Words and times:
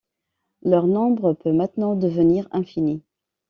Leur 0.63 0.87
nombre 0.87 1.33
peut 1.33 1.51
maintenant 1.53 1.93
devenir 1.95 2.47
infini. 2.49 3.03